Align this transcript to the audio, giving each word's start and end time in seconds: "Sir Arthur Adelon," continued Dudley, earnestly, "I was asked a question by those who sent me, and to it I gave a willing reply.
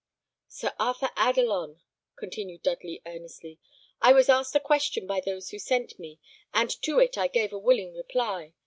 "Sir 0.47 0.73
Arthur 0.79 1.11
Adelon," 1.15 1.79
continued 2.15 2.63
Dudley, 2.63 3.03
earnestly, 3.05 3.59
"I 4.01 4.13
was 4.13 4.29
asked 4.29 4.55
a 4.55 4.59
question 4.59 5.05
by 5.05 5.21
those 5.23 5.51
who 5.51 5.59
sent 5.59 5.99
me, 5.99 6.19
and 6.55 6.71
to 6.81 6.97
it 6.97 7.19
I 7.19 7.27
gave 7.27 7.53
a 7.53 7.59
willing 7.59 7.93
reply. 7.93 8.55